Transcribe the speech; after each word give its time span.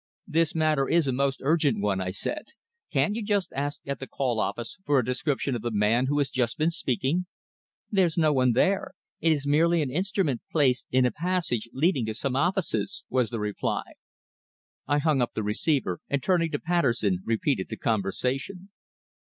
"This 0.25 0.55
matter 0.55 0.89
is 0.89 1.05
a 1.05 1.11
most 1.13 1.41
urgent 1.43 1.79
one," 1.79 2.01
I 2.01 2.09
said. 2.09 2.45
"Can't 2.91 3.15
you 3.15 3.23
ask 3.53 3.81
at 3.85 3.99
the 3.99 4.07
call 4.07 4.39
office 4.39 4.79
for 4.83 4.97
a 4.97 5.05
description 5.05 5.53
of 5.55 5.61
the 5.61 5.69
man 5.69 6.07
who 6.07 6.17
has 6.17 6.31
just 6.31 6.57
been 6.57 6.71
speaking?" 6.71 7.27
"There's 7.91 8.17
no 8.17 8.33
one 8.33 8.53
there. 8.53 8.95
It 9.19 9.31
is 9.31 9.45
merely 9.45 9.83
an 9.83 9.91
instrument 9.91 10.41
placed 10.51 10.87
in 10.89 11.05
a 11.05 11.11
passage 11.11 11.69
leading 11.71 12.07
to 12.07 12.15
some 12.15 12.35
offices," 12.35 13.05
was 13.11 13.29
the 13.29 13.39
reply. 13.39 13.91
I 14.87 14.97
hung 14.97 15.21
up 15.21 15.35
the 15.35 15.43
receiver, 15.43 15.99
and 16.09 16.23
turning 16.23 16.49
to 16.49 16.59
Patterson 16.59 17.19
repeated 17.23 17.69
the 17.69 17.77
conversation. 17.77 18.71